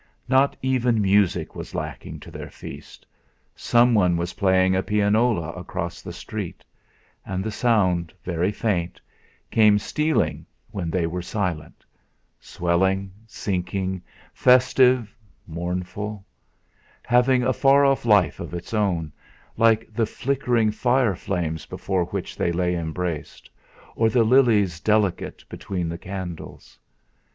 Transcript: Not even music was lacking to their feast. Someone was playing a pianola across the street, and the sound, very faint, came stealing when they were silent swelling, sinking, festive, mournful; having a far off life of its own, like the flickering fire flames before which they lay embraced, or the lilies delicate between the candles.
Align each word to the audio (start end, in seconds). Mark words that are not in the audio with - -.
Not 0.27 0.57
even 0.63 0.99
music 0.99 1.53
was 1.55 1.75
lacking 1.75 2.19
to 2.21 2.31
their 2.31 2.49
feast. 2.49 3.05
Someone 3.55 4.17
was 4.17 4.33
playing 4.33 4.75
a 4.75 4.81
pianola 4.81 5.51
across 5.51 6.01
the 6.01 6.11
street, 6.11 6.63
and 7.23 7.43
the 7.43 7.51
sound, 7.51 8.11
very 8.23 8.51
faint, 8.51 8.99
came 9.51 9.77
stealing 9.77 10.47
when 10.71 10.89
they 10.89 11.05
were 11.05 11.21
silent 11.21 11.85
swelling, 12.39 13.11
sinking, 13.27 14.01
festive, 14.33 15.15
mournful; 15.45 16.25
having 17.05 17.43
a 17.43 17.53
far 17.53 17.85
off 17.85 18.03
life 18.03 18.39
of 18.39 18.55
its 18.55 18.73
own, 18.73 19.11
like 19.55 19.93
the 19.93 20.07
flickering 20.07 20.71
fire 20.71 21.15
flames 21.15 21.67
before 21.67 22.05
which 22.05 22.35
they 22.35 22.51
lay 22.51 22.73
embraced, 22.75 23.51
or 23.95 24.09
the 24.09 24.23
lilies 24.23 24.79
delicate 24.79 25.45
between 25.47 25.87
the 25.89 25.97
candles. 25.99 26.79